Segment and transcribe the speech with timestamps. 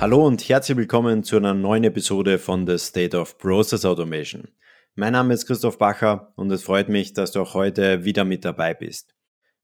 [0.00, 4.48] Hallo und herzlich willkommen zu einer neuen Episode von The State of Process Automation.
[4.94, 8.46] Mein Name ist Christoph Bacher und es freut mich, dass du auch heute wieder mit
[8.46, 9.14] dabei bist.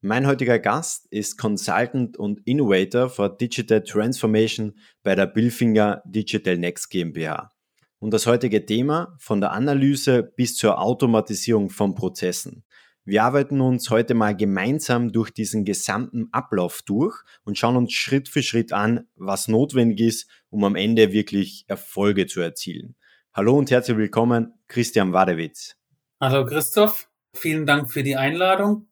[0.02, 6.90] Mein heutiger Gast ist Consultant und Innovator for Digital Transformation bei der Billfinger Digital Next
[6.90, 7.52] GmbH.
[7.98, 12.65] Und das heutige Thema von der Analyse bis zur Automatisierung von Prozessen.
[13.08, 18.28] Wir arbeiten uns heute mal gemeinsam durch diesen gesamten Ablauf durch und schauen uns Schritt
[18.28, 22.96] für Schritt an, was notwendig ist, um am Ende wirklich Erfolge zu erzielen.
[23.32, 25.76] Hallo und herzlich willkommen, Christian Wadewitz.
[26.20, 28.88] Hallo Christoph, vielen Dank für die Einladung.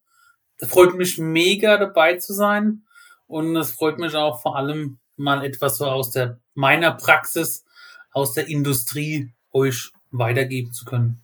[0.59, 2.84] Es freut mich mega dabei zu sein
[3.26, 7.65] und es freut mich auch vor allem mal etwas so aus der meiner Praxis,
[8.12, 11.23] aus der Industrie euch weitergeben zu können.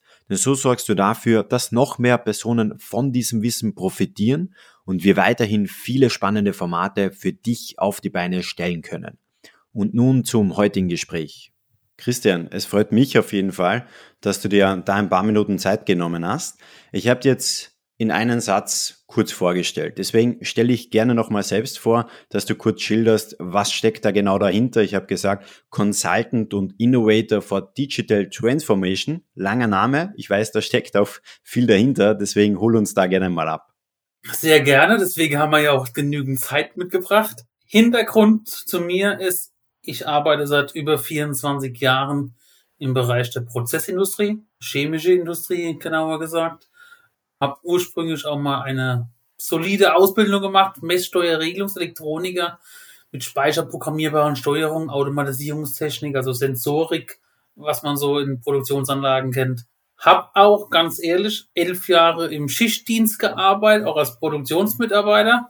[0.31, 5.17] Denn so sorgst du dafür, dass noch mehr Personen von diesem Wissen profitieren und wir
[5.17, 9.17] weiterhin viele spannende Formate für dich auf die Beine stellen können.
[9.73, 11.51] Und nun zum heutigen Gespräch.
[11.97, 13.85] Christian, es freut mich auf jeden Fall,
[14.21, 16.59] dass du dir da ein paar Minuten Zeit genommen hast.
[16.93, 17.70] Ich habe jetzt
[18.01, 19.99] in einen Satz kurz vorgestellt.
[19.99, 24.39] Deswegen stelle ich gerne nochmal selbst vor, dass du kurz schilderst, was steckt da genau
[24.39, 24.81] dahinter.
[24.81, 29.23] Ich habe gesagt, Consultant und Innovator for Digital Transformation.
[29.35, 30.15] Langer Name.
[30.17, 31.09] Ich weiß, da steckt auch
[31.43, 32.15] viel dahinter.
[32.15, 33.71] Deswegen hol uns da gerne mal ab.
[34.31, 34.97] Sehr gerne.
[34.97, 37.43] Deswegen haben wir ja auch genügend Zeit mitgebracht.
[37.67, 42.35] Hintergrund zu mir ist, ich arbeite seit über 24 Jahren
[42.79, 46.70] im Bereich der Prozessindustrie, chemische Industrie genauer gesagt
[47.41, 52.59] habe ursprünglich auch mal eine solide Ausbildung gemacht, Messsteuerregelungselektroniker
[53.11, 57.19] mit speicherprogrammierbaren Steuerung, Automatisierungstechnik, also Sensorik,
[57.55, 59.65] was man so in Produktionsanlagen kennt.
[59.97, 65.49] Hab auch ganz ehrlich elf Jahre im Schichtdienst gearbeitet, auch als Produktionsmitarbeiter.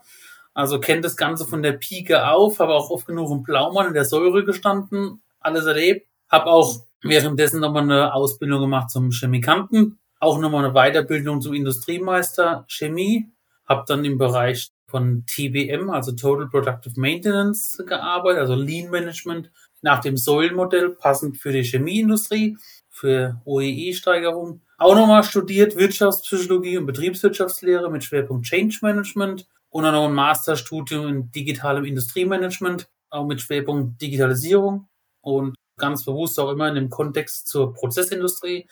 [0.54, 3.94] Also kennt das Ganze von der Pike auf, habe auch oft genug im Blaumann in
[3.94, 6.06] der Säure gestanden, alles erlebt.
[6.28, 12.64] Hab auch währenddessen nochmal eine Ausbildung gemacht zum Chemikanten, auch nochmal eine Weiterbildung zum Industriemeister
[12.68, 13.32] Chemie,
[13.66, 19.50] habe dann im Bereich von TBM, also Total Productive Maintenance, gearbeitet, also Lean Management
[19.80, 22.56] nach dem Säulenmodell, passend für die Chemieindustrie,
[22.88, 24.60] für OEE-Steigerung.
[24.78, 31.08] Auch nochmal studiert Wirtschaftspsychologie und Betriebswirtschaftslehre mit Schwerpunkt Change Management und dann noch ein Masterstudium
[31.08, 34.86] in digitalem Industriemanagement, auch mit Schwerpunkt Digitalisierung
[35.20, 38.68] und ganz bewusst auch immer in dem Kontext zur Prozessindustrie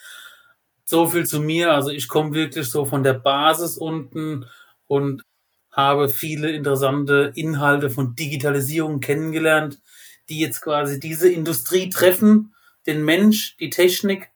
[0.90, 1.72] so viel zu mir.
[1.72, 4.44] Also ich komme wirklich so von der Basis unten
[4.86, 5.22] und
[5.70, 9.78] habe viele interessante Inhalte von Digitalisierung kennengelernt,
[10.28, 12.54] die jetzt quasi diese Industrie treffen,
[12.86, 14.30] den Mensch, die Technik.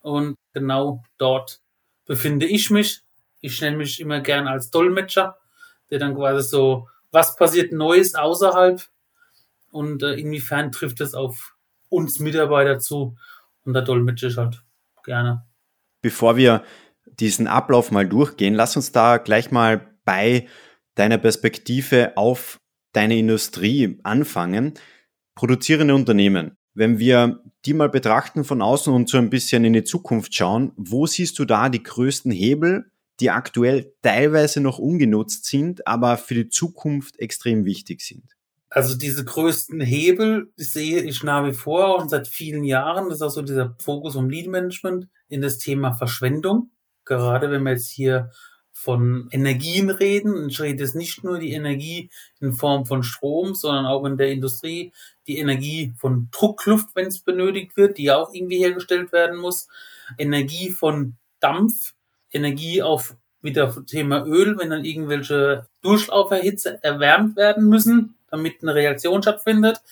[0.00, 1.60] Und genau dort
[2.06, 3.02] befinde ich mich.
[3.40, 5.36] Ich nenne mich immer gern als Dolmetscher,
[5.90, 8.82] der dann quasi so, was passiert Neues außerhalb
[9.70, 11.54] und äh, inwiefern trifft es auf
[11.90, 13.16] uns Mitarbeiter zu.
[13.64, 14.62] Und da dolmetsche ich halt
[15.04, 15.44] gerne.
[16.02, 16.64] Bevor wir
[17.06, 20.48] diesen Ablauf mal durchgehen, lass uns da gleich mal bei
[20.94, 22.60] deiner Perspektive auf
[22.92, 24.74] deine Industrie anfangen.
[25.34, 26.56] Produzierende Unternehmen.
[26.74, 30.72] Wenn wir die mal betrachten von außen und so ein bisschen in die Zukunft schauen,
[30.76, 36.34] wo siehst du da die größten Hebel, die aktuell teilweise noch ungenutzt sind, aber für
[36.34, 38.24] die Zukunft extrem wichtig sind?
[38.74, 43.10] Also diese größten Hebel sehe ich nach wie vor auch seit vielen Jahren.
[43.10, 46.70] Das ist auch so dieser Fokus um Lead Management in das Thema Verschwendung.
[47.04, 48.30] Gerade wenn wir jetzt hier
[48.72, 52.10] von Energien reden, ich rede jetzt nicht nur die Energie
[52.40, 54.94] in Form von Strom, sondern auch in der Industrie
[55.26, 59.68] die Energie von Druckluft, wenn es benötigt wird, die auch irgendwie hergestellt werden muss,
[60.16, 61.92] Energie von Dampf,
[62.32, 69.22] Energie auf wieder Thema Öl, wenn dann irgendwelche Durchlauferhitze erwärmt werden müssen, damit eine Reaktion
[69.22, 69.82] stattfindet.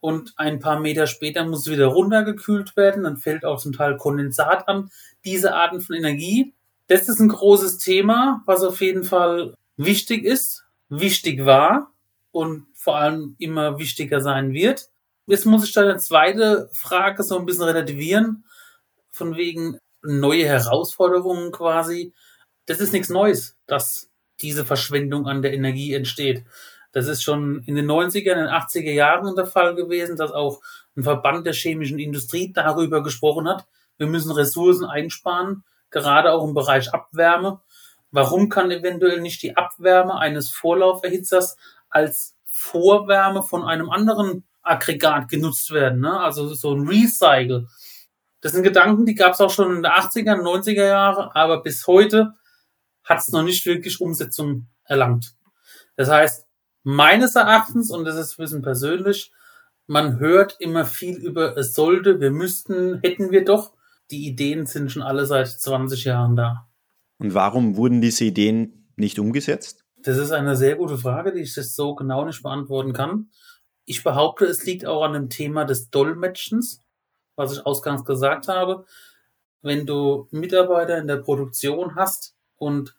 [0.00, 3.04] Und ein paar Meter später muss es wieder runtergekühlt werden.
[3.04, 4.90] Dann fällt auch zum Teil Kondensat an.
[5.24, 6.52] Diese Arten von Energie.
[6.88, 11.92] Das ist ein großes Thema, was auf jeden Fall wichtig ist, wichtig war
[12.32, 14.88] und vor allem immer wichtiger sein wird.
[15.26, 18.44] Jetzt muss ich da eine zweite Frage so ein bisschen relativieren,
[19.12, 22.12] von wegen neue Herausforderungen quasi.
[22.66, 24.10] Das ist nichts Neues, dass
[24.40, 26.44] diese Verschwendung an der Energie entsteht.
[26.92, 30.60] Das ist schon in den 90er, in den 80er Jahren der Fall gewesen, dass auch
[30.96, 33.66] ein Verband der chemischen Industrie darüber gesprochen hat,
[33.98, 37.60] wir müssen Ressourcen einsparen, gerade auch im Bereich Abwärme.
[38.10, 41.56] Warum kann eventuell nicht die Abwärme eines Vorlauferhitzers
[41.88, 46.00] als Vorwärme von einem anderen Aggregat genutzt werden?
[46.00, 46.18] Ne?
[46.18, 47.68] Also so ein Recycle.
[48.40, 51.86] Das sind Gedanken, die gab es auch schon in den 80er, 90er Jahre, aber bis
[51.86, 52.34] heute
[53.04, 55.34] hat es noch nicht wirklich Umsetzung erlangt.
[55.96, 56.46] Das heißt,
[56.82, 59.32] meines Erachtens, und das ist Wissen persönlich,
[59.86, 63.74] man hört immer viel über es sollte, wir müssten, hätten wir doch.
[64.10, 66.68] Die Ideen sind schon alle seit 20 Jahren da.
[67.18, 69.84] Und warum wurden diese Ideen nicht umgesetzt?
[70.02, 73.30] Das ist eine sehr gute Frage, die ich das so genau nicht beantworten kann.
[73.84, 76.80] Ich behaupte, es liegt auch an dem Thema des Dolmetschens,
[77.36, 78.84] was ich ausgangs gesagt habe.
[79.62, 82.94] Wenn du Mitarbeiter in der Produktion hast und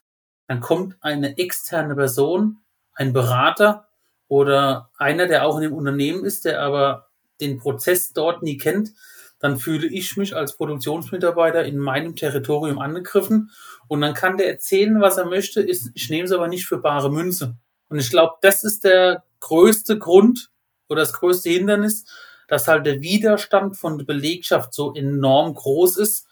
[0.47, 2.57] dann kommt eine externe Person,
[2.93, 3.87] ein Berater
[4.27, 7.07] oder einer, der auch in dem Unternehmen ist, der aber
[7.39, 8.91] den Prozess dort nie kennt,
[9.39, 13.51] dann fühle ich mich als Produktionsmitarbeiter in meinem Territorium angegriffen
[13.87, 16.77] und dann kann der erzählen, was er möchte, ist, ich nehme es aber nicht für
[16.77, 17.55] bare Münze.
[17.87, 20.49] Und ich glaube, das ist der größte Grund
[20.89, 22.05] oder das größte Hindernis,
[22.49, 26.27] dass halt der Widerstand von der Belegschaft so enorm groß ist,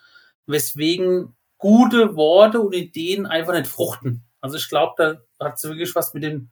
[0.48, 4.24] weswegen gute Worte und Ideen einfach nicht fruchten.
[4.42, 6.50] Also ich glaube, da hat es wirklich was mit dem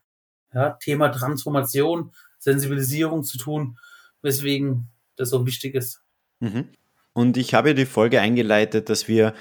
[0.53, 3.77] ja, Thema Transformation, Sensibilisierung zu tun,
[4.21, 6.01] weswegen das so wichtig ist.
[6.39, 6.69] Mhm.
[7.13, 9.33] Und ich habe die Folge eingeleitet, dass wir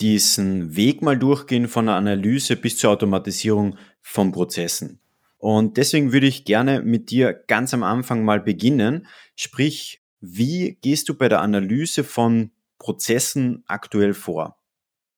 [0.00, 5.00] diesen Weg mal durchgehen von der Analyse bis zur Automatisierung von Prozessen.
[5.36, 9.06] Und deswegen würde ich gerne mit dir ganz am Anfang mal beginnen.
[9.36, 14.59] Sprich, wie gehst du bei der Analyse von Prozessen aktuell vor?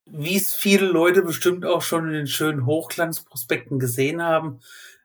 [0.07, 4.61] Wie es viele Leute bestimmt auch schon in den schönen Hochglanzprospekten gesehen haben.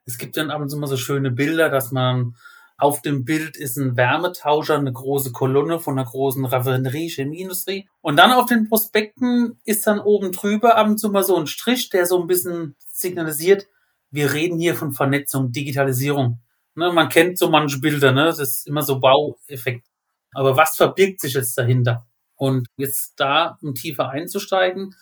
[0.05, 2.35] Es gibt dann ab und zu mal so schöne Bilder, dass man
[2.77, 7.89] auf dem Bild ist ein Wärmetauscher, eine große Kolonne von einer großen Raffinerie, Chemieindustrie.
[8.01, 11.47] Und dann auf den Prospekten ist dann oben drüber ab und zu mal so ein
[11.47, 13.67] Strich, der so ein bisschen signalisiert,
[14.09, 16.39] wir reden hier von Vernetzung, Digitalisierung.
[16.75, 18.25] Ne, man kennt so manche Bilder, ne?
[18.25, 19.85] das ist immer so Baueffekt.
[20.33, 22.06] Aber was verbirgt sich jetzt dahinter?
[22.37, 24.95] Und jetzt da, um tiefer einzusteigen,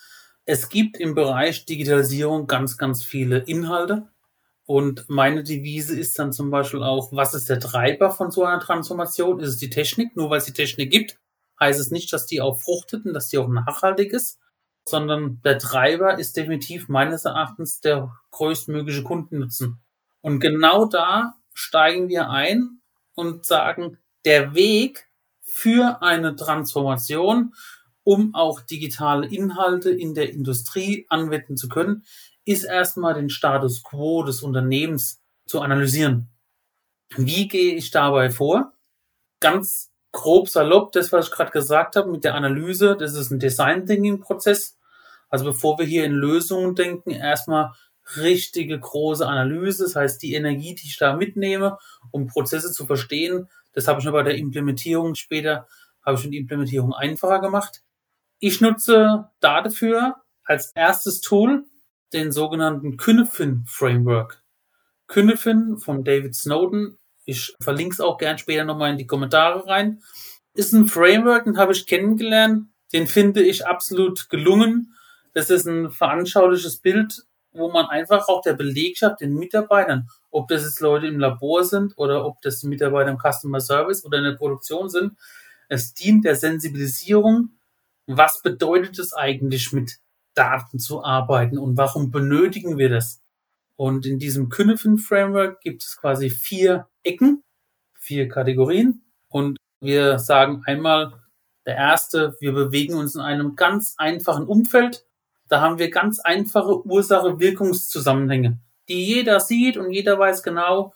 [0.45, 4.07] es gibt im Bereich Digitalisierung ganz, ganz viele Inhalte.
[4.65, 8.59] Und meine Devise ist dann zum Beispiel auch, was ist der Treiber von so einer
[8.59, 9.39] Transformation?
[9.39, 10.15] Ist es die Technik?
[10.15, 11.19] Nur weil es die Technik gibt,
[11.59, 14.39] heißt es nicht, dass die auch fruchtet und dass die auch nachhaltig ist,
[14.87, 19.81] sondern der Treiber ist definitiv meines Erachtens der größtmögliche Kundennutzen.
[20.21, 22.81] Und genau da steigen wir ein
[23.13, 25.05] und sagen, der Weg
[25.56, 27.56] für eine Transformation,
[28.04, 32.04] um auch digitale Inhalte in der Industrie anwenden zu können,
[32.44, 36.28] ist erstmal den Status quo des Unternehmens zu analysieren.
[37.16, 38.74] Wie gehe ich dabei vor?
[39.40, 43.40] Ganz grob salopp, das, was ich gerade gesagt habe mit der Analyse, das ist ein
[43.40, 44.78] Design-Thinking-Prozess.
[45.30, 47.72] Also bevor wir hier in Lösungen denken, erstmal
[48.18, 51.78] richtige große Analyse, das heißt die Energie, die ich da mitnehme,
[52.12, 55.68] um Prozesse zu verstehen, das habe ich nur bei der Implementierung später,
[56.04, 57.81] habe ich schon die Implementierung einfacher gemacht.
[58.39, 61.66] Ich nutze dafür als erstes Tool
[62.13, 64.42] den sogenannten Kynefin Framework.
[65.07, 66.97] Kynefin von David Snowden.
[67.26, 70.02] Ich verlinke es auch gern später nochmal in die Kommentare rein.
[70.54, 72.69] Ist ein Framework, den habe ich kennengelernt.
[72.94, 74.95] Den finde ich absolut gelungen.
[75.33, 80.63] Das ist ein veranschauliches Bild, wo man einfach auch der Belegschaft, den Mitarbeitern ob das
[80.63, 84.33] jetzt Leute im Labor sind oder ob das Mitarbeiter im Customer Service oder in der
[84.33, 85.13] Produktion sind.
[85.69, 87.51] Es dient der Sensibilisierung.
[88.06, 89.99] Was bedeutet es eigentlich, mit
[90.33, 93.23] Daten zu arbeiten und warum benötigen wir das?
[93.77, 97.42] Und in diesem Künefin Framework gibt es quasi vier Ecken,
[97.94, 99.06] vier Kategorien.
[99.30, 101.13] Und wir sagen einmal,
[101.65, 105.06] der erste, wir bewegen uns in einem ganz einfachen Umfeld.
[105.47, 110.94] Da haben wir ganz einfache Ursache-Wirkungszusammenhänge die jeder sieht und jeder weiß genau,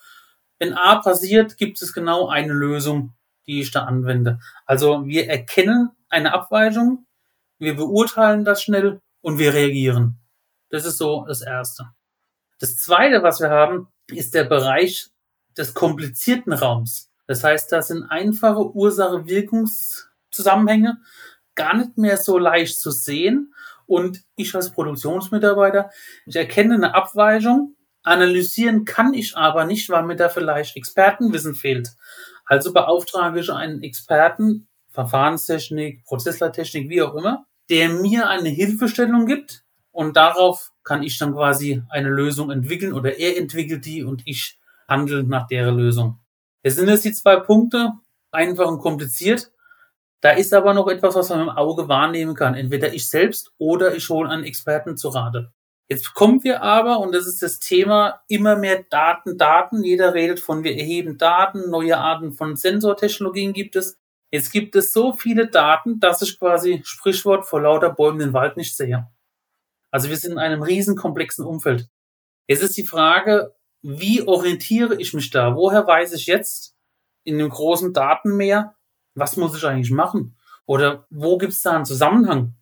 [0.60, 3.16] wenn A passiert, gibt es genau eine Lösung,
[3.48, 4.40] die ich da anwende.
[4.66, 7.08] Also wir erkennen eine Abweichung,
[7.58, 10.20] wir beurteilen das schnell und wir reagieren.
[10.70, 11.90] Das ist so das Erste.
[12.60, 15.08] Das Zweite, was wir haben, ist der Bereich
[15.58, 17.10] des komplizierten Raums.
[17.26, 21.00] Das heißt, das sind einfache Ursache-Wirkungszusammenhänge,
[21.56, 23.56] gar nicht mehr so leicht zu sehen.
[23.86, 25.90] Und ich als Produktionsmitarbeiter,
[26.26, 31.90] ich erkenne eine Abweichung Analysieren kann ich aber nicht, weil mir da vielleicht Expertenwissen fehlt.
[32.46, 39.64] Also beauftrage ich einen Experten, Verfahrenstechnik, Prozesslertechnik, wie auch immer, der mir eine Hilfestellung gibt
[39.92, 44.60] und darauf kann ich dann quasi eine Lösung entwickeln oder er entwickelt die und ich
[44.88, 46.20] handle nach der Lösung.
[46.64, 47.94] Es sind jetzt die zwei Punkte,
[48.32, 49.52] einfach und kompliziert.
[50.22, 52.56] Da ist aber noch etwas, was man im Auge wahrnehmen kann.
[52.56, 55.54] Entweder ich selbst oder ich hole einen Experten zu Rate.
[55.92, 59.84] Jetzt kommen wir aber, und das ist das Thema, immer mehr Daten, Daten.
[59.84, 64.00] Jeder redet von, wir erheben Daten, neue Arten von Sensortechnologien gibt es.
[64.32, 68.56] Jetzt gibt es so viele Daten, dass ich quasi Sprichwort vor lauter Bäumen den Wald
[68.56, 69.08] nicht sehe.
[69.90, 71.90] Also wir sind in einem riesen komplexen Umfeld.
[72.48, 75.56] Jetzt ist die Frage, wie orientiere ich mich da?
[75.56, 76.76] Woher weiß ich jetzt
[77.24, 78.76] in dem großen Datenmeer,
[79.16, 80.38] was muss ich eigentlich machen?
[80.68, 82.56] Oder wo gibt es da einen Zusammenhang?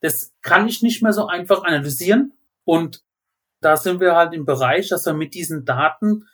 [0.00, 2.32] Das kann ich nicht mehr so einfach analysieren.
[2.68, 3.02] Und
[3.62, 6.28] da sind wir halt im Bereich, dass wir mit diesen Daten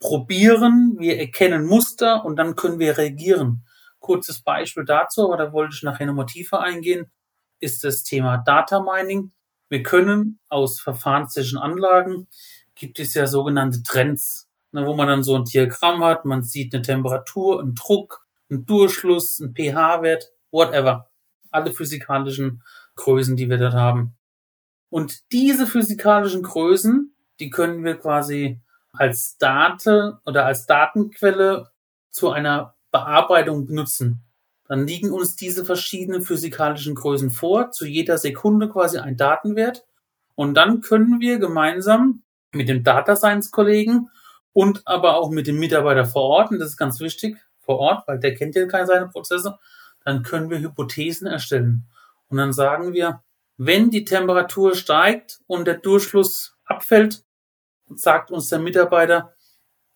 [0.00, 3.66] probieren, wir erkennen Muster und dann können wir reagieren.
[3.98, 7.12] Kurzes Beispiel dazu, aber da wollte ich nachher nochmal tiefer eingehen,
[7.60, 9.32] ist das Thema Data Mining.
[9.68, 12.28] Wir können aus verfahrenstechnischen Anlagen,
[12.74, 16.74] gibt es ja sogenannte Trends, ne, wo man dann so ein Diagramm hat, man sieht
[16.74, 21.10] eine Temperatur, einen Druck, einen Durchschluss, einen pH-Wert, whatever.
[21.50, 22.62] Alle physikalischen
[22.96, 24.16] Größen, die wir dort haben.
[24.94, 28.60] Und diese physikalischen Größen, die können wir quasi
[28.92, 29.88] als Date
[30.24, 31.72] oder als Datenquelle
[32.10, 34.22] zu einer Bearbeitung benutzen.
[34.68, 39.84] Dann liegen uns diese verschiedenen physikalischen Größen vor, zu jeder Sekunde quasi ein Datenwert.
[40.36, 42.22] Und dann können wir gemeinsam
[42.52, 44.10] mit dem Data Science Kollegen
[44.52, 48.06] und aber auch mit dem Mitarbeiter vor Ort, und das ist ganz wichtig, vor Ort,
[48.06, 49.58] weil der kennt ja keine seine Prozesse,
[50.04, 51.82] dann können wir Hypothesen erstellen.
[52.28, 53.24] Und dann sagen wir,
[53.56, 57.24] wenn die Temperatur steigt und der Durchfluss abfällt,
[57.94, 59.34] sagt uns der Mitarbeiter,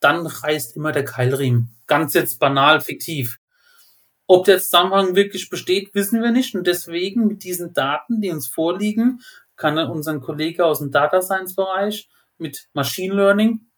[0.01, 1.75] dann reißt immer der Keilriemen.
[1.87, 3.39] Ganz jetzt banal, fiktiv.
[4.27, 6.55] Ob der Zusammenhang wirklich besteht, wissen wir nicht.
[6.55, 9.21] Und deswegen mit diesen Daten, die uns vorliegen,
[9.57, 13.69] kann er unseren Kollege aus dem Data Science Bereich mit Machine Learning,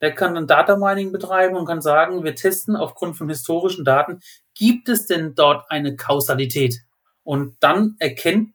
[0.00, 4.20] der kann dann Data Mining betreiben und kann sagen, wir testen aufgrund von historischen Daten,
[4.54, 6.82] gibt es denn dort eine Kausalität?
[7.22, 8.54] Und dann erkennt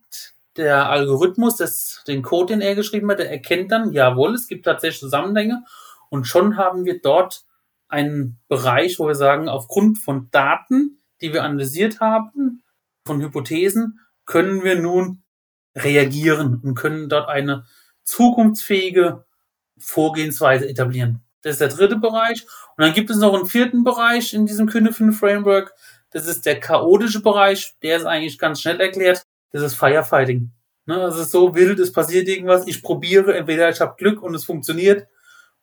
[0.57, 4.65] der Algorithmus, das, den Code, den er geschrieben hat, der erkennt dann, jawohl, es gibt
[4.65, 5.63] tatsächlich Zusammenhänge
[6.09, 7.45] und schon haben wir dort
[7.87, 12.63] einen Bereich, wo wir sagen, aufgrund von Daten, die wir analysiert haben,
[13.05, 15.23] von Hypothesen, können wir nun
[15.75, 17.65] reagieren und können dort eine
[18.03, 19.25] zukunftsfähige
[19.77, 21.21] Vorgehensweise etablieren.
[21.41, 22.45] Das ist der dritte Bereich.
[22.77, 25.73] Und dann gibt es noch einen vierten Bereich in diesem Künefin Framework.
[26.11, 27.73] Das ist der chaotische Bereich.
[27.81, 29.25] Der ist eigentlich ganz schnell erklärt.
[29.51, 30.51] Das ist Firefighting.
[30.85, 32.67] Ne, es ist so wild, es passiert irgendwas.
[32.67, 35.07] Ich probiere, entweder ich habe Glück und es funktioniert.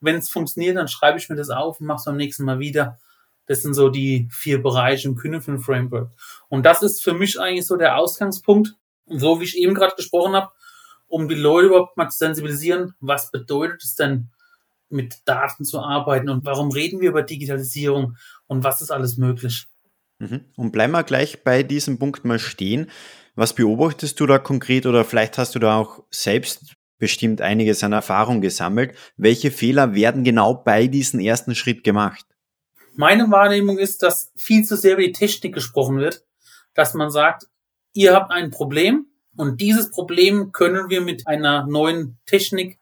[0.01, 2.61] Wenn es funktioniert, dann schreibe ich mir das auf und mache es beim nächsten Mal
[2.61, 2.99] wieder.
[3.47, 6.11] Das sind so die vier Bereiche im Künefin Framework.
[6.49, 8.75] Und das ist für mich eigentlich so der Ausgangspunkt.
[9.07, 10.51] So wie ich eben gerade gesprochen habe,
[11.09, 14.31] um die Leute überhaupt mal zu sensibilisieren, was bedeutet es denn,
[14.91, 18.17] mit Daten zu arbeiten und warum reden wir über Digitalisierung
[18.47, 19.67] und was ist alles möglich.
[20.19, 20.45] Mhm.
[20.57, 22.91] Und bleiben wir gleich bei diesem Punkt mal stehen.
[23.39, 27.93] Was beobachtest du da konkret oder vielleicht hast du da auch selbst bestimmt einiges an
[27.93, 28.97] Erfahrung gesammelt.
[29.17, 32.27] Welche Fehler werden genau bei diesem ersten Schritt gemacht?
[32.97, 36.25] Meine Wahrnehmung ist, dass viel zu sehr über die Technik gesprochen wird,
[36.75, 37.47] dass man sagt,
[37.93, 42.81] ihr habt ein Problem, und dieses Problem können wir mit einer neuen Technik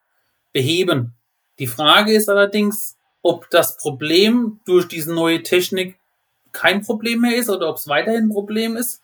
[0.55, 1.17] beheben.
[1.59, 5.99] Die Frage ist allerdings, ob das Problem durch diese neue Technik
[6.53, 9.03] kein Problem mehr ist oder ob es weiterhin ein Problem ist.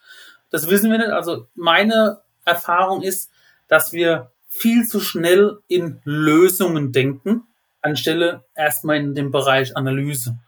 [0.53, 1.11] Das wissen wir nicht.
[1.11, 3.31] Also meine Erfahrung ist,
[3.69, 7.49] dass wir viel zu schnell in Lösungen denken,
[7.81, 10.39] anstelle erstmal in dem Bereich Analyse.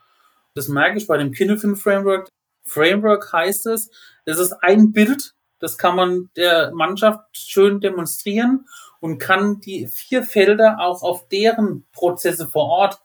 [0.55, 2.29] Das merke ich bei dem Kinefin Framework.
[2.65, 3.91] Framework heißt es,
[4.27, 8.67] es ist ein Bild, das kann man der Mannschaft schön demonstrieren
[9.01, 13.01] und kann die vier Felder auch auf deren Prozesse vor Ort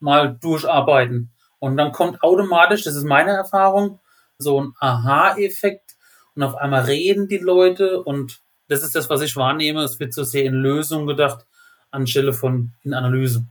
[0.00, 1.32] mal durcharbeiten.
[1.58, 4.00] Und dann kommt automatisch, das ist meine Erfahrung,
[4.36, 5.92] so ein Aha-Effekt
[6.34, 9.82] und auf einmal reden die Leute und das ist das, was ich wahrnehme.
[9.82, 11.46] Es wird so sehr in Lösung gedacht,
[11.90, 13.46] anstelle von in Analyse.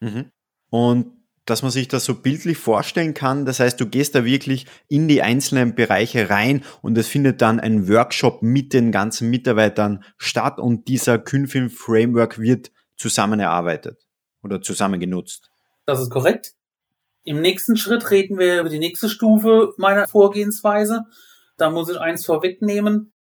[0.00, 0.30] Mhm.
[0.70, 3.44] Und dass man sich das so bildlich vorstellen kann.
[3.44, 7.58] Das heißt, du gehst da wirklich in die einzelnen Bereiche rein und es findet dann
[7.58, 14.06] ein Workshop mit den ganzen Mitarbeitern statt und dieser Künfin Framework wird zusammen erarbeitet
[14.42, 15.50] oder zusammen genutzt.
[15.84, 16.54] Das ist korrekt.
[17.24, 21.06] Im nächsten Schritt reden wir über die nächste Stufe meiner Vorgehensweise.
[21.62, 23.12] Da muss ich eins vorwegnehmen.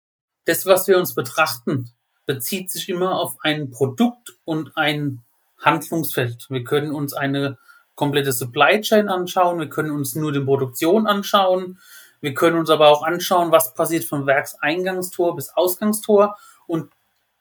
[0.46, 1.90] Das, was wir uns betrachten,
[2.24, 5.20] bezieht sich immer auf ein Produkt und ein
[5.58, 6.46] Handlungsfeld.
[6.48, 7.58] Wir können uns eine
[7.96, 11.80] komplette Supply Chain anschauen, wir können uns nur die Produktion anschauen,
[12.22, 16.90] wir können uns aber auch anschauen, was passiert von Werkseingangstor bis Ausgangstor und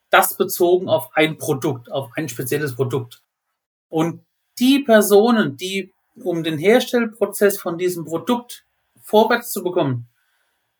[0.09, 3.21] das bezogen auf ein Produkt, auf ein spezielles Produkt.
[3.87, 4.25] Und
[4.59, 8.65] die Personen, die um den Herstellprozess von diesem Produkt
[9.01, 10.08] vorwärts zu bekommen.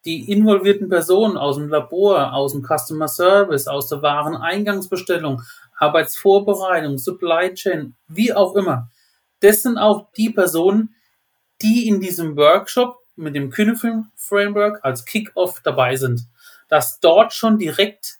[0.05, 5.41] Die involvierten Personen aus dem Labor, aus dem Customer Service, aus der Wareneingangsbestellung,
[5.77, 8.89] Arbeitsvorbereitung, Supply Chain, wie auch immer.
[9.41, 10.95] Das sind auch die Personen,
[11.61, 16.25] die in diesem Workshop mit dem Künefilm Framework als Kickoff dabei sind.
[16.69, 18.19] Dass dort schon direkt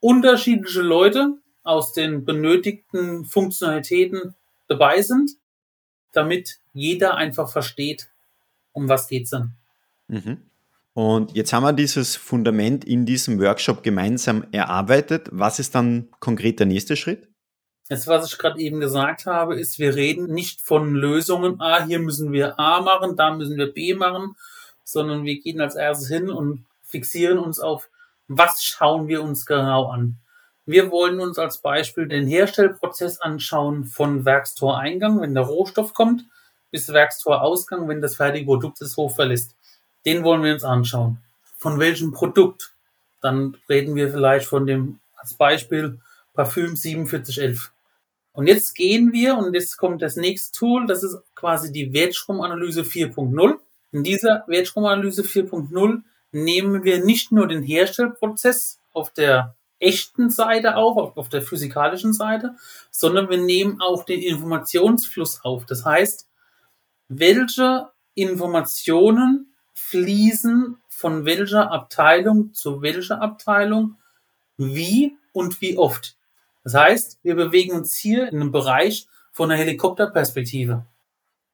[0.00, 4.34] unterschiedliche Leute aus den benötigten Funktionalitäten
[4.68, 5.32] dabei sind,
[6.12, 8.08] damit jeder einfach versteht,
[8.72, 9.52] um was geht's denn.
[10.06, 10.42] Mhm.
[10.94, 15.28] Und jetzt haben wir dieses Fundament in diesem Workshop gemeinsam erarbeitet.
[15.30, 17.28] Was ist dann konkret der nächste Schritt?
[17.88, 22.00] Jetzt, was ich gerade eben gesagt habe, ist, wir reden nicht von Lösungen, ah, hier
[22.00, 24.34] müssen wir A machen, da müssen wir B machen,
[24.84, 27.88] sondern wir gehen als erstes hin und fixieren uns auf,
[28.26, 30.18] was schauen wir uns genau an.
[30.66, 36.26] Wir wollen uns als Beispiel den Herstellprozess anschauen von Werkstoreingang, wenn der Rohstoff kommt,
[36.70, 39.56] bis Werkstorausgang, wenn das fertige Produkt das Hof verlässt.
[40.04, 41.18] Den wollen wir uns anschauen.
[41.56, 42.72] Von welchem Produkt?
[43.20, 45.98] Dann reden wir vielleicht von dem, als Beispiel,
[46.34, 47.72] Parfüm 4711.
[48.32, 52.82] Und jetzt gehen wir, und jetzt kommt das nächste Tool, das ist quasi die Wertstromanalyse
[52.82, 53.58] 4.0.
[53.90, 61.16] In dieser Wertstromanalyse 4.0 nehmen wir nicht nur den Herstellprozess auf der echten Seite auf,
[61.16, 62.54] auf der physikalischen Seite,
[62.90, 65.66] sondern wir nehmen auch den Informationsfluss auf.
[65.66, 66.28] Das heißt,
[67.08, 69.47] welche Informationen
[69.78, 73.96] fließen von welcher Abteilung zu welcher Abteilung,
[74.56, 76.16] wie und wie oft.
[76.64, 80.84] Das heißt, wir bewegen uns hier in einem Bereich von einer Helikopterperspektive.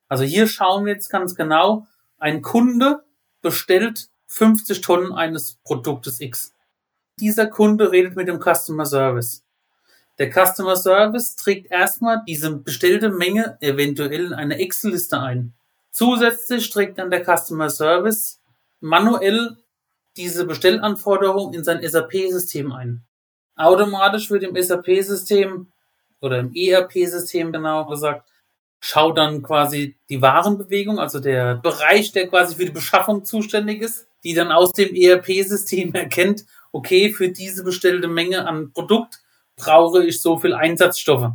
[0.09, 1.87] Also hier schauen wir jetzt ganz genau,
[2.19, 3.04] ein Kunde
[3.43, 6.54] bestellt 50 Tonnen eines Produktes X.
[7.21, 9.45] Dieser Kunde redet mit dem Customer Service.
[10.19, 15.52] Der Customer Service trägt erstmal diese bestellte Menge eventuell in eine Excel-Liste ein.
[15.95, 18.43] Zusätzlich trägt dann der Customer Service
[18.80, 19.57] manuell
[20.17, 23.04] diese Bestellanforderung in sein SAP-System ein.
[23.54, 25.71] Automatisch wird im SAP-System
[26.21, 28.28] oder im ERP-System genau gesagt,
[28.80, 34.09] schaut dann quasi die Warenbewegung, also der Bereich, der quasi für die Beschaffung zuständig ist,
[34.25, 39.21] die dann aus dem ERP-System erkennt, okay, für diese bestellte Menge an Produkt
[39.54, 41.30] brauche ich so viel Einsatzstoffe.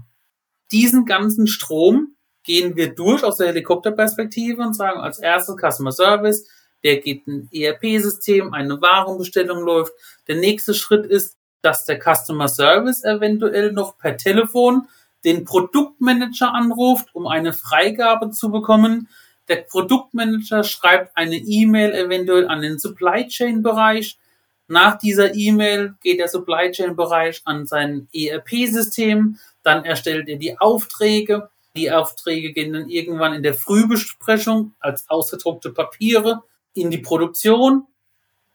[0.74, 6.47] Diesen ganzen Strom gehen wir durch aus der Helikopterperspektive und sagen als erstes Customer Service,
[6.84, 9.93] der geht ein ERP-System, eine Warenbestellung läuft.
[10.28, 14.88] Der nächste Schritt ist, dass der Customer Service eventuell noch per Telefon
[15.25, 19.10] den Produktmanager anruft, um eine Freigabe zu bekommen.
[19.49, 24.17] Der Produktmanager schreibt eine E-Mail eventuell an den Supply Chain Bereich.
[24.67, 29.38] Nach dieser E-Mail geht der Supply Chain Bereich an sein ERP-System.
[29.63, 31.49] Dann erstellt er die Aufträge.
[31.80, 37.88] Die Aufträge gehen dann irgendwann in der Frühbesprechung als ausgedruckte Papiere in die Produktion.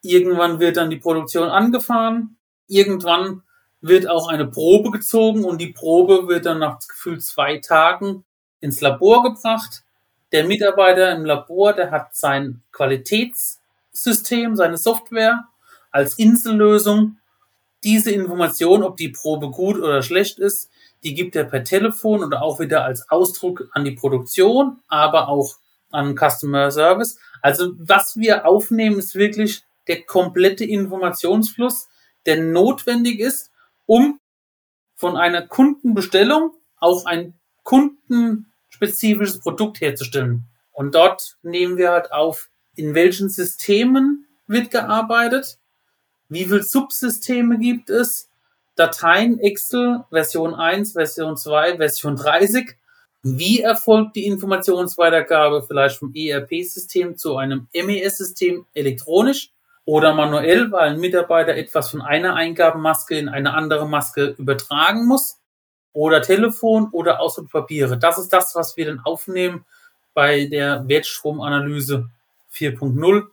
[0.03, 2.37] Irgendwann wird dann die Produktion angefahren.
[2.69, 3.43] Irgendwann
[3.81, 8.25] wird auch eine Probe gezogen und die Probe wird dann nach gefühlt zwei Tagen
[8.61, 9.85] ins Labor gebracht.
[10.31, 15.45] Der Mitarbeiter im Labor, der hat sein Qualitätssystem, seine Software
[15.91, 17.17] als Insellösung.
[17.85, 20.71] Diese Information, ob die Probe gut oder schlecht ist,
[21.05, 25.57] die gibt er per Telefon oder auch wieder als Ausdruck an die Produktion, aber auch
[25.90, 27.19] an Customer Service.
[27.43, 31.88] Also was wir aufnehmen, ist wirklich der komplette Informationsfluss,
[32.27, 33.51] der notwendig ist,
[33.87, 34.19] um
[34.95, 40.45] von einer Kundenbestellung auch ein kundenspezifisches Produkt herzustellen.
[40.73, 45.59] Und dort nehmen wir halt auf, in welchen Systemen wird gearbeitet,
[46.29, 48.31] wie viele Subsysteme gibt es,
[48.77, 52.77] Dateien Excel, Version 1, Version 2, Version 30.
[53.23, 59.51] Wie erfolgt die Informationsweitergabe vielleicht vom ERP-System zu einem MES-System elektronisch?
[59.85, 65.39] oder manuell, weil ein Mitarbeiter etwas von einer Eingabemaske in eine andere Maske übertragen muss
[65.93, 67.99] oder Telefon oder Ausdruckpapiere.
[67.99, 69.65] Das ist das, was wir dann aufnehmen
[70.15, 72.09] bei der Wertstromanalyse
[72.53, 73.27] 4.0,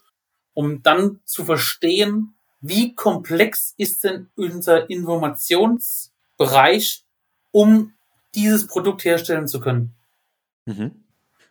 [0.54, 7.06] um dann zu verstehen, wie komplex ist denn unser Informationsbereich,
[7.52, 7.94] um
[8.36, 9.96] dieses Produkt herstellen zu können.
[10.66, 11.04] Mhm.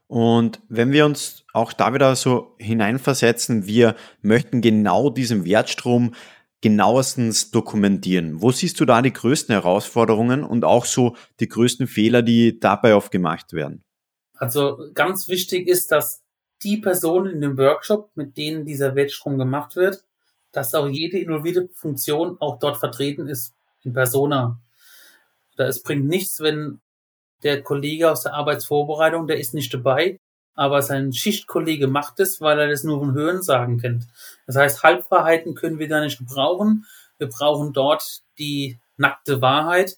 [0.07, 6.15] Und wenn wir uns auch da wieder so hineinversetzen, wir möchten genau diesen Wertstrom
[6.61, 8.43] genauestens dokumentieren.
[8.43, 12.95] Wo siehst du da die größten Herausforderungen und auch so die größten Fehler, die dabei
[12.95, 13.85] oft gemacht werden?
[14.35, 16.23] Also ganz wichtig ist, dass
[16.63, 20.05] die Personen in dem Workshop, mit denen dieser Wertstrom gemacht wird,
[20.53, 24.61] dass auch jede innovierte Funktion auch dort vertreten ist in Persona.
[25.57, 26.81] Da es bringt nichts, wenn
[27.43, 30.19] der Kollege aus der Arbeitsvorbereitung, der ist nicht dabei.
[30.55, 34.07] aber sein Schichtkollege macht es, weil er das nur von Hören sagen kennt.
[34.47, 36.85] Das heißt, Halbwahrheiten können wir da nicht gebrauchen.
[37.17, 39.97] Wir brauchen dort die nackte Wahrheit.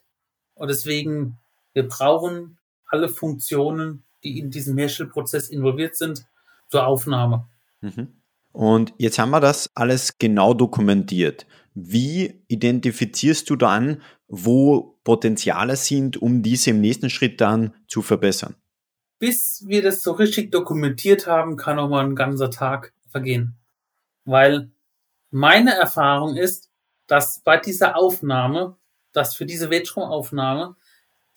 [0.55, 1.39] Und deswegen,
[1.73, 6.27] wir brauchen alle Funktionen, die in diesem Herstellprozess involviert sind,
[6.69, 7.49] zur Aufnahme.
[7.81, 8.22] Mhm.
[8.53, 11.47] Und jetzt haben wir das alles genau dokumentiert.
[11.75, 18.57] Wie identifizierst du dann, wo Potenziale sind, um diese im nächsten Schritt dann zu verbessern?
[19.19, 23.57] Bis wir das so richtig dokumentiert haben, kann auch mal ein ganzer Tag vergehen.
[24.25, 24.71] Weil
[25.31, 26.71] meine Erfahrung ist,
[27.07, 28.77] dass bei dieser Aufnahme,
[29.13, 30.77] dass für diese Wettstromaufnahme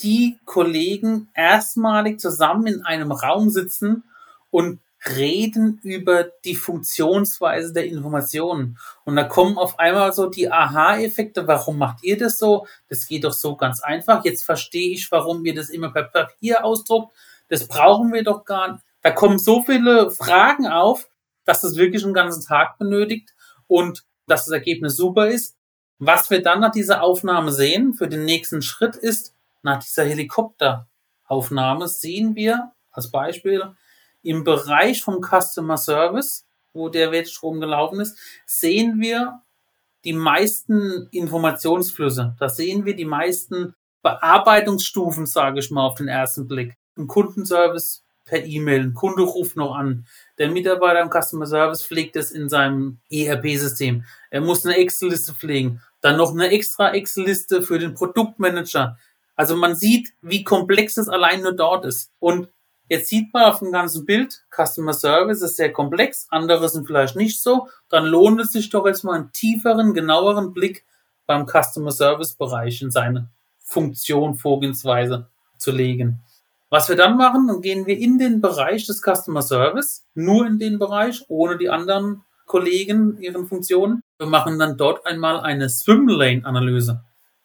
[0.02, 4.04] die Kollegen erstmalig zusammen in einem Raum sitzen
[4.50, 8.78] und reden über die Funktionsweise der Informationen.
[9.04, 11.48] Und da kommen auf einmal so die Aha-Effekte.
[11.48, 12.66] Warum macht ihr das so?
[12.88, 14.26] Das geht doch so ganz einfach.
[14.26, 17.16] Jetzt verstehe ich, warum ihr das immer per Papier ausdruckt.
[17.50, 18.84] Das brauchen wir doch gar nicht.
[19.02, 21.08] Da kommen so viele Fragen auf,
[21.46, 23.36] dass das wirklich einen ganzen Tag benötigt
[23.68, 25.56] und dass das Ergebnis super ist.
[26.00, 31.88] Was wir dann nach dieser Aufnahme sehen für den nächsten Schritt ist, nach dieser Helikopteraufnahme
[31.88, 33.76] sehen wir als Beispiel,
[34.26, 39.42] im Bereich vom Customer Service, wo der Wertstrom gelaufen ist, sehen wir
[40.04, 42.36] die meisten Informationsflüsse.
[42.40, 46.76] Da sehen wir die meisten Bearbeitungsstufen, sage ich mal, auf den ersten Blick.
[46.98, 50.06] Ein Kundenservice per E-Mail, ein Kunde ruft noch an.
[50.38, 54.04] Der Mitarbeiter im Customer Service pflegt es in seinem ERP-System.
[54.32, 55.82] Er muss eine Excel-Liste pflegen.
[56.02, 58.98] Dann noch eine extra Excel-Liste für den Produktmanager.
[59.36, 62.12] Also man sieht, wie komplex es allein nur dort ist.
[62.20, 62.50] Und
[62.88, 67.16] Jetzt sieht man auf dem ganzen Bild, Customer Service ist sehr komplex, andere sind vielleicht
[67.16, 67.68] nicht so.
[67.90, 70.86] Dann lohnt es sich doch jetzt mal einen tieferen, genaueren Blick
[71.26, 76.22] beim Customer Service Bereich in seine Funktion, Vorgehensweise zu legen.
[76.70, 80.60] Was wir dann machen, dann gehen wir in den Bereich des Customer Service, nur in
[80.60, 84.02] den Bereich, ohne die anderen Kollegen, ihren Funktionen.
[84.18, 87.04] Wir machen dann dort einmal eine Swim Lane Analyse.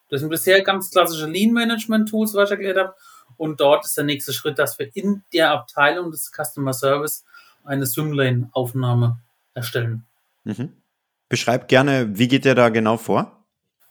[0.09, 2.93] Das sind bisher ganz klassische Lean Management Tools, was ich erklärt habe.
[3.41, 7.25] Und dort ist der nächste Schritt, dass wir in der Abteilung des Customer Service
[7.63, 9.17] eine Swimlane-Aufnahme
[9.55, 10.05] erstellen.
[10.43, 10.73] Mhm.
[11.27, 13.43] Beschreib gerne, wie geht der da genau vor?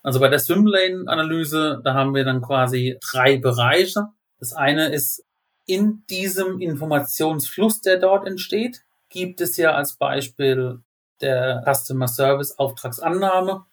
[0.03, 4.07] Also bei der Swimlane-Analyse, da haben wir dann quasi drei Bereiche.
[4.39, 5.25] Das eine ist,
[5.65, 10.79] in diesem Informationsfluss, der dort entsteht, gibt es ja als Beispiel
[11.19, 13.65] der Customer Service Auftragsannahme.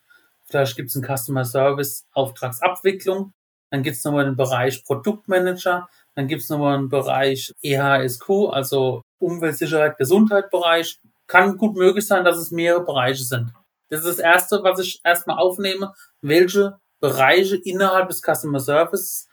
[0.47, 3.33] Vielleicht gibt es einen Customer Service Auftragsabwicklung.
[3.70, 5.88] Dann gibt es nochmal den Bereich Produktmanager.
[6.14, 11.00] Dann gibt es nochmal einen Bereich EHSQ, also Umweltsicherheit, Gesundheitsbereich.
[11.26, 13.52] Kann gut möglich sein, dass es mehrere Bereiche sind.
[13.90, 15.94] Das ist das Erste, was ich erstmal aufnehme.
[16.20, 19.28] Welche Bereiche innerhalb des Customer Service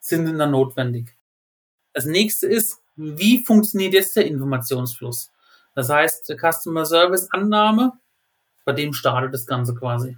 [0.00, 1.16] sind denn da notwendig?
[1.92, 5.30] Das nächste ist, wie funktioniert jetzt der Informationsfluss?
[5.74, 7.92] Das heißt, Customer Service Annahme,
[8.64, 10.16] bei dem startet das Ganze quasi.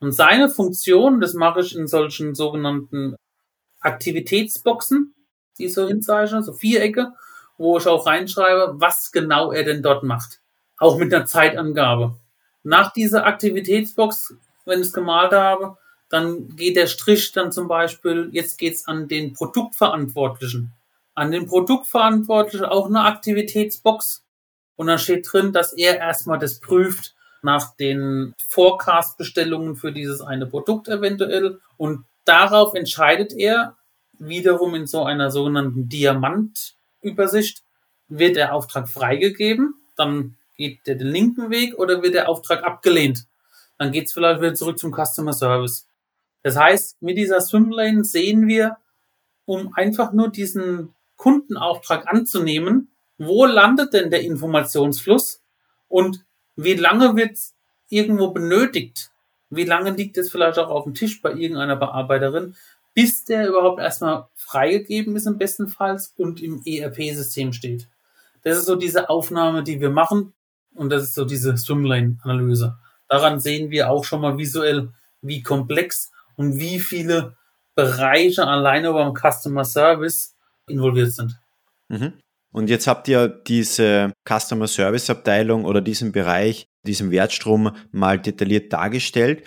[0.00, 3.16] Und seine Funktion, das mache ich in solchen sogenannten
[3.80, 5.14] Aktivitätsboxen,
[5.58, 7.12] die so hinzeichne, so Vierecke,
[7.56, 10.40] wo ich auch reinschreibe, was genau er denn dort macht.
[10.78, 12.16] Auch mit einer Zeitangabe.
[12.62, 14.34] Nach dieser Aktivitätsbox,
[14.64, 15.76] wenn ich es gemalt habe,
[16.08, 20.72] dann geht der Strich dann zum Beispiel, jetzt geht's an den Produktverantwortlichen.
[21.14, 24.24] An den Produktverantwortlichen auch eine Aktivitätsbox.
[24.76, 30.46] Und dann steht drin, dass er erstmal das prüft, nach den Forecast-Bestellungen für dieses eine
[30.46, 31.60] Produkt eventuell.
[31.76, 33.76] Und darauf entscheidet er
[34.18, 37.62] wiederum in so einer sogenannten Diamantübersicht,
[38.08, 43.26] wird der Auftrag freigegeben, dann geht der den linken Weg oder wird der Auftrag abgelehnt.
[43.78, 45.86] Dann geht es vielleicht wieder zurück zum Customer Service.
[46.42, 48.78] Das heißt, mit dieser Swimlane sehen wir,
[49.44, 55.40] um einfach nur diesen Kundenauftrag anzunehmen, wo landet denn der Informationsfluss
[55.88, 56.24] und
[56.58, 57.38] wie lange wird
[57.88, 59.12] irgendwo benötigt?
[59.48, 62.56] Wie lange liegt es vielleicht auch auf dem Tisch bei irgendeiner Bearbeiterin,
[62.94, 67.88] bis der überhaupt erstmal freigegeben ist im besten Fall und im ERP-System steht?
[68.42, 70.34] Das ist so diese Aufnahme, die wir machen
[70.74, 72.76] und das ist so diese Swimlane-Analyse.
[73.08, 74.88] Daran sehen wir auch schon mal visuell,
[75.22, 77.36] wie komplex und wie viele
[77.76, 80.34] Bereiche alleine beim Customer Service
[80.66, 81.38] involviert sind.
[81.86, 82.14] Mhm.
[82.52, 88.72] Und jetzt habt ihr diese Customer Service Abteilung oder diesen Bereich, diesen Wertstrom mal detailliert
[88.72, 89.44] dargestellt.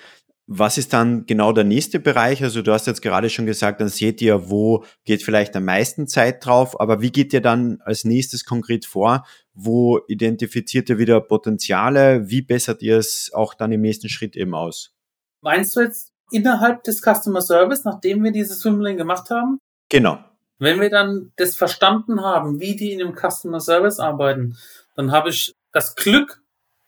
[0.47, 2.43] Was ist dann genau der nächste Bereich?
[2.43, 6.07] Also du hast jetzt gerade schon gesagt, dann seht ihr, wo geht vielleicht am meisten
[6.07, 9.25] Zeit drauf, aber wie geht ihr dann als nächstes konkret vor?
[9.53, 12.29] Wo identifiziert ihr wieder Potenziale?
[12.29, 14.93] Wie bessert ihr es auch dann im nächsten Schritt eben aus?
[15.41, 19.59] Meinst du jetzt innerhalb des Customer Service, nachdem wir dieses Swimlane gemacht haben?
[19.89, 20.19] Genau.
[20.62, 24.60] Wenn wir dann das verstanden haben, wie die in dem Customer Service arbeiten,
[24.95, 26.39] dann habe ich das Glück,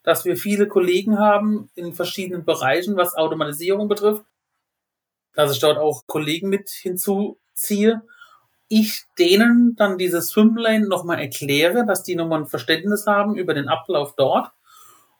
[0.03, 4.25] dass wir viele Kollegen haben in verschiedenen Bereichen, was Automatisierung betrifft,
[5.33, 8.03] dass ich dort auch Kollegen mit hinzuziehe.
[8.67, 13.69] Ich denen dann diese Swimlane nochmal erkläre, dass die nochmal ein Verständnis haben über den
[13.69, 14.51] Ablauf dort.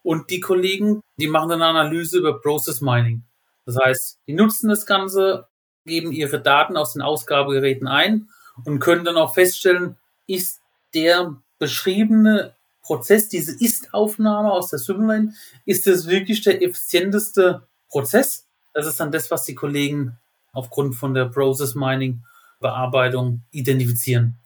[0.04, 3.24] Und die Kollegen, die machen dann eine Analyse über Process Mining.
[3.66, 5.48] Das heißt, die nutzen das Ganze,
[5.86, 8.30] geben ihre Daten aus den Ausgabegeräten ein
[8.66, 10.62] und können dann auch feststellen, ist
[10.94, 15.34] der beschriebene Prozess, diese Ist-Aufnahme aus der Swimlane,
[15.66, 18.48] ist das wirklich der effizienteste Prozess?
[18.74, 20.18] Das ist dann das, was die Kollegen
[20.52, 22.24] aufgrund von der Process Mining
[22.60, 24.38] Bearbeitung identifizieren.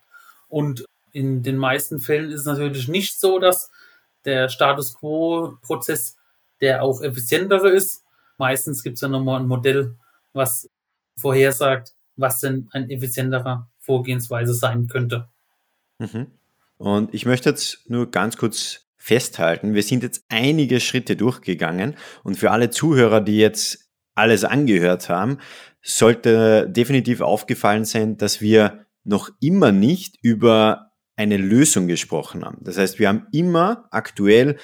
[0.47, 3.71] Und in den meisten Fällen ist es natürlich nicht so, dass
[4.25, 6.17] der Status Quo-Prozess
[6.61, 8.03] der auch effizientere ist.
[8.37, 9.95] Meistens gibt es ja nochmal ein Modell,
[10.33, 10.69] was
[11.17, 15.29] vorhersagt, was denn ein effizienterer Vorgehensweise sein könnte.
[15.97, 16.27] Mhm.
[16.77, 22.35] Und ich möchte jetzt nur ganz kurz festhalten, wir sind jetzt einige Schritte durchgegangen und
[22.35, 25.37] für alle Zuhörer, die jetzt alles angehört haben,
[25.81, 32.57] sollte definitiv aufgefallen sein, dass wir noch immer nicht über eine Lösung gesprochen haben.
[32.61, 34.57] Das heißt, wir haben immer aktuell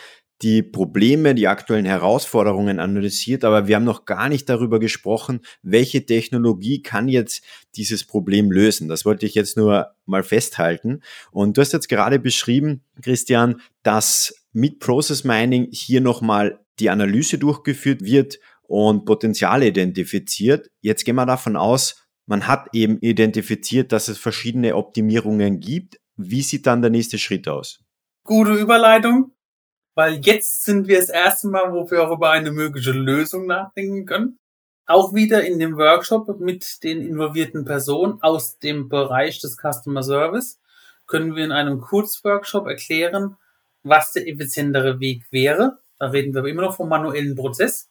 [0.43, 6.06] die Probleme, die aktuellen Herausforderungen analysiert, aber wir haben noch gar nicht darüber gesprochen, welche
[6.06, 7.43] Technologie kann jetzt
[7.75, 8.89] dieses Problem lösen.
[8.89, 11.01] Das wollte ich jetzt nur mal festhalten.
[11.32, 17.38] Und du hast jetzt gerade beschrieben, Christian, dass mit Process Mining hier nochmal die Analyse
[17.38, 20.69] durchgeführt wird und Potenziale identifiziert.
[20.82, 25.99] Jetzt gehen wir davon aus, man hat eben identifiziert, dass es verschiedene Optimierungen gibt.
[26.15, 27.79] Wie sieht dann der nächste Schritt aus?
[28.25, 29.32] Gute Überleitung
[29.95, 34.06] weil jetzt sind wir das erste Mal, wo wir auch über eine mögliche Lösung nachdenken
[34.06, 34.39] können.
[34.86, 40.60] Auch wieder in dem Workshop mit den involvierten Personen aus dem Bereich des Customer Service
[41.08, 43.38] können wir in einem Kurzworkshop erklären,
[43.84, 45.79] was der effizientere Weg wäre.
[45.99, 47.89] Da reden wir aber immer noch vom manuellen Prozess.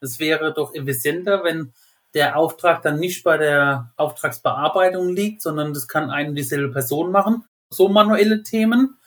[0.00, 1.72] Es wäre doch effizienter, wenn
[2.14, 7.44] der Auftrag dann nicht bei der Auftragsbearbeitung liegt, sondern das kann eine dieselbe Person machen.
[7.70, 8.98] So manuelle Themen.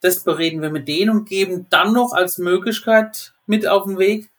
[0.00, 4.30] Das bereden wir mit denen und geben dann noch als Möglichkeit mit auf den Weg.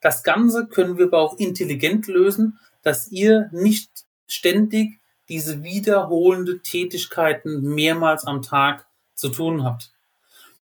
[0.00, 3.90] Das Ganze können wir aber auch intelligent lösen, dass ihr nicht
[4.26, 4.98] ständig
[5.28, 9.90] diese wiederholende Tätigkeiten mehrmals am Tag zu tun habt.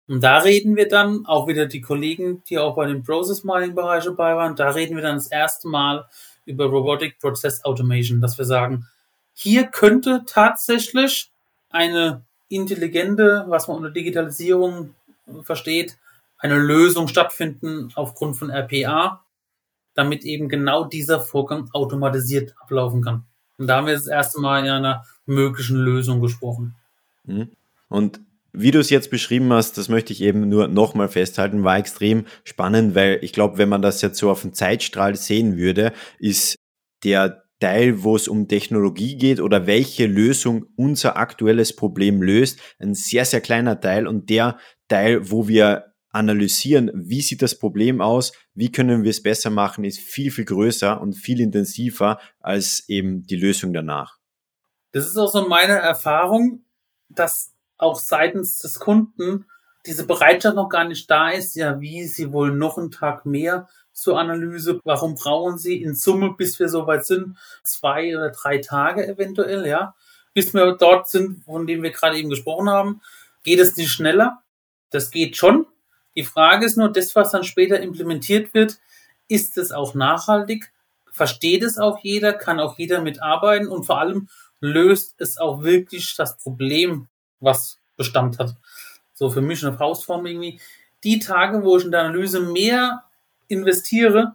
[0.08, 3.74] Und da reden wir dann, auch wieder die Kollegen, die auch bei dem Process Mining
[3.74, 6.06] Bereich dabei waren, da reden wir dann das erste Mal
[6.46, 8.88] über Robotic Process Automation, dass wir sagen,
[9.34, 11.32] hier könnte tatsächlich
[11.70, 14.94] eine intelligente, was man unter Digitalisierung
[15.44, 15.98] versteht,
[16.38, 19.24] eine Lösung stattfinden aufgrund von RPA,
[19.94, 23.26] damit eben genau dieser Vorgang automatisiert ablaufen kann.
[23.58, 26.76] Und da haben wir das erste Mal in einer möglichen Lösung gesprochen.
[27.26, 27.50] Mhm.
[27.90, 28.22] Und
[28.54, 32.26] wie du es jetzt beschrieben hast, das möchte ich eben nur nochmal festhalten, war extrem
[32.44, 36.56] spannend, weil ich glaube, wenn man das jetzt so auf dem Zeitstrahl sehen würde, ist
[37.04, 42.94] der Teil, wo es um Technologie geht oder welche Lösung unser aktuelles Problem löst, ein
[42.94, 44.58] sehr, sehr kleiner Teil und der
[44.90, 49.86] Teil, wo wir analysieren, wie sieht das Problem aus, wie können wir es besser machen,
[49.86, 54.18] ist viel, viel größer und viel intensiver als eben die Lösung danach.
[54.92, 56.66] Das ist auch so meine Erfahrung,
[57.08, 59.46] dass auch seitens des Kunden
[59.86, 63.68] diese Bereitschaft noch gar nicht da ist, ja, wie sie wohl noch einen Tag mehr
[64.02, 64.82] zur Analyse.
[64.84, 69.94] Warum brauchen Sie in Summe, bis wir soweit sind, zwei oder drei Tage eventuell, ja?
[70.34, 73.02] Bis wir dort sind, von dem wir gerade eben gesprochen haben.
[73.44, 74.42] Geht es nicht schneller?
[74.90, 75.68] Das geht schon.
[76.16, 78.80] Die Frage ist nur, das, was dann später implementiert wird,
[79.28, 80.72] ist es auch nachhaltig?
[81.12, 82.34] Versteht es auch jeder?
[82.34, 83.68] Kann auch jeder mitarbeiten?
[83.68, 87.08] Und vor allem löst es auch wirklich das Problem,
[87.40, 88.56] was Bestand hat.
[89.14, 90.60] So für mich eine Faustform irgendwie.
[91.04, 93.04] Die Tage, wo ich in der Analyse mehr
[93.52, 94.34] investiere,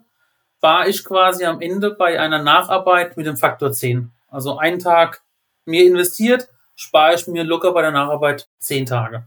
[0.61, 4.11] war ich quasi am Ende bei einer Nacharbeit mit dem Faktor 10.
[4.29, 5.23] Also einen Tag
[5.65, 9.27] mehr investiert, spare ich mir locker bei der Nacharbeit 10 Tage.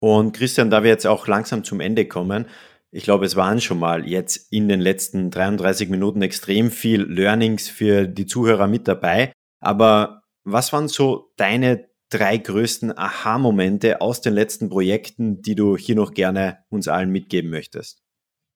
[0.00, 2.46] Und Christian, da wir jetzt auch langsam zum Ende kommen,
[2.90, 7.68] ich glaube, es waren schon mal jetzt in den letzten 33 Minuten extrem viel Learnings
[7.68, 9.32] für die Zuhörer mit dabei.
[9.60, 15.94] Aber was waren so deine drei größten Aha-Momente aus den letzten Projekten, die du hier
[15.94, 18.02] noch gerne uns allen mitgeben möchtest?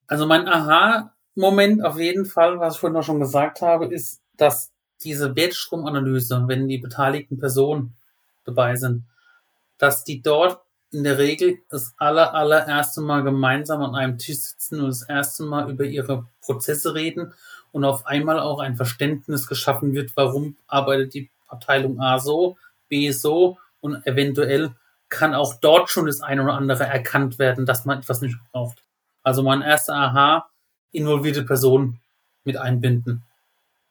[0.06, 4.72] Also mein Aha-Moment auf jeden Fall, was ich vorhin noch schon gesagt habe, ist, dass
[5.02, 7.94] diese Wertstromanalyse, wenn die beteiligten Personen
[8.44, 9.04] dabei sind,
[9.78, 10.60] dass die dort
[10.92, 15.42] in der Regel das aller, allererste Mal gemeinsam an einem Tisch sitzen und das erste
[15.42, 17.34] Mal über ihre Prozesse reden
[17.72, 22.56] und auf einmal auch ein Verständnis geschaffen wird, warum arbeitet die Abteilung A so,
[22.88, 24.74] B so und eventuell
[25.08, 28.83] kann auch dort schon das eine oder andere erkannt werden, dass man etwas nicht braucht.
[29.24, 30.48] Also mein erster Aha,
[30.92, 31.98] involvierte Person
[32.44, 33.24] mit einbinden.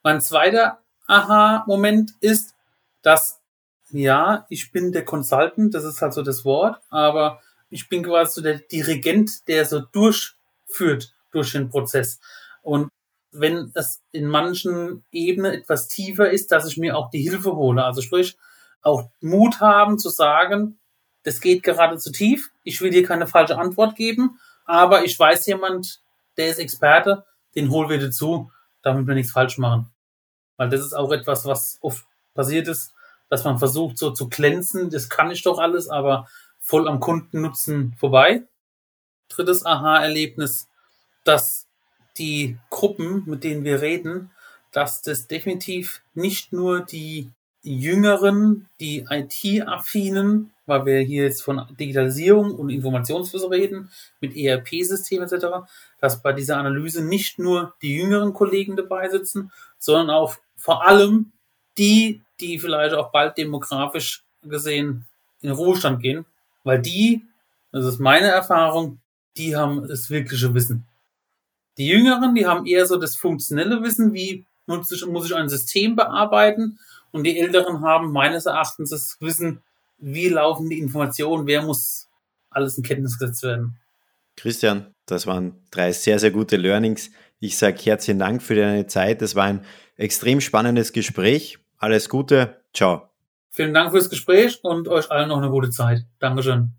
[0.04, 2.56] Mein zweiter Aha-Moment ist,
[3.02, 3.41] dass
[3.89, 8.34] ja, ich bin der Consultant, das ist halt so das Wort, aber ich bin quasi
[8.34, 12.19] so der Dirigent, der so durchführt durch den Prozess.
[12.62, 12.89] Und
[13.32, 17.84] wenn es in manchen Ebenen etwas tiefer ist, dass ich mir auch die Hilfe hole.
[17.84, 18.38] Also sprich,
[18.82, 20.78] auch Mut haben zu sagen,
[21.24, 25.45] das geht gerade zu tief, ich will dir keine falsche Antwort geben, aber ich weiß
[25.47, 26.02] jemand,
[26.38, 29.91] der ist Experte, den holen wir dazu, damit wir nichts falsch machen.
[30.58, 32.93] Weil das ist auch etwas, was oft passiert ist,
[33.30, 36.28] dass man versucht so zu glänzen, das kann ich doch alles, aber
[36.60, 38.43] voll am Kundennutzen vorbei.
[39.30, 40.67] Drittes Aha-Erlebnis,
[41.23, 41.67] dass
[42.17, 44.32] die Gruppen, mit denen wir reden,
[44.71, 47.32] dass das definitiv nicht nur die
[47.63, 55.65] Jüngeren, die IT-affinen, weil wir hier jetzt von Digitalisierung und Informationsflüsse reden, mit ERP-Systemen etc.,
[55.99, 61.32] dass bei dieser Analyse nicht nur die jüngeren Kollegen dabei sitzen, sondern auch vor allem
[61.78, 65.06] die, die vielleicht auch bald demografisch gesehen
[65.41, 66.26] in Ruhestand gehen,
[66.63, 67.23] weil die,
[67.71, 68.99] das ist meine Erfahrung,
[69.38, 70.86] die haben das wirkliche Wissen.
[71.78, 75.49] Die Jüngeren, die haben eher so das funktionelle Wissen, wie muss ich, muss ich ein
[75.49, 76.78] System bearbeiten
[77.13, 79.62] und die Älteren haben meines Erachtens das Wissen,
[79.99, 82.10] wie laufen die Informationen, wer muss
[82.49, 83.78] alles in Kenntnis gesetzt werden.
[84.36, 87.12] Christian, das waren drei sehr, sehr gute Learnings.
[87.39, 89.21] Ich sage herzlichen Dank für deine Zeit.
[89.21, 89.63] Das war ein
[89.95, 91.60] extrem spannendes Gespräch.
[91.78, 92.62] Alles Gute.
[92.73, 93.10] Ciao.
[93.52, 96.06] Vielen Dank fürs Gespräch und euch allen noch eine gute Zeit.
[96.19, 96.73] Dankeschön.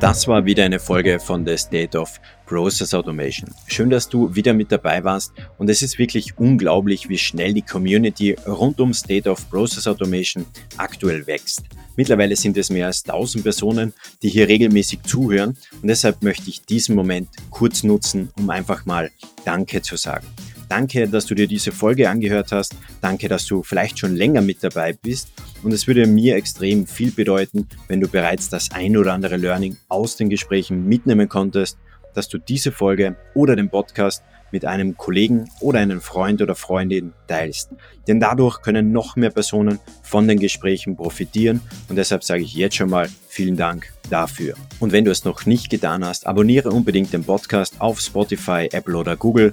[0.00, 3.50] Das war wieder eine Folge von The State of Process Automation.
[3.66, 7.60] Schön, dass du wieder mit dabei warst und es ist wirklich unglaublich, wie schnell die
[7.60, 10.46] Community rund um State of Process Automation
[10.78, 11.64] aktuell wächst.
[11.96, 16.62] Mittlerweile sind es mehr als 1000 Personen, die hier regelmäßig zuhören und deshalb möchte ich
[16.62, 19.10] diesen Moment kurz nutzen, um einfach mal
[19.44, 20.26] Danke zu sagen.
[20.70, 22.76] Danke, dass du dir diese Folge angehört hast.
[23.00, 25.32] Danke, dass du vielleicht schon länger mit dabei bist.
[25.64, 29.76] Und es würde mir extrem viel bedeuten, wenn du bereits das ein oder andere Learning
[29.88, 31.76] aus den Gesprächen mitnehmen konntest,
[32.14, 37.14] dass du diese Folge oder den Podcast mit einem Kollegen oder einem Freund oder Freundin
[37.26, 37.70] teilst.
[38.06, 42.76] Denn dadurch können noch mehr Personen von den Gesprächen profitieren und deshalb sage ich jetzt
[42.76, 44.54] schon mal vielen Dank dafür.
[44.78, 48.96] Und wenn du es noch nicht getan hast, abonniere unbedingt den Podcast auf Spotify, Apple
[48.96, 49.52] oder Google